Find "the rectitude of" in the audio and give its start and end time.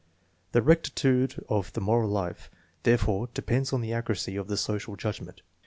0.53-1.71